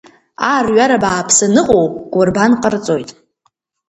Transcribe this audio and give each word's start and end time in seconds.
Аарҩара 0.49 0.97
бааԥсы 1.03 1.45
аныҟоу, 1.47 1.85
кәырбан 2.13 2.51
ҟарҵоит. 2.61 3.09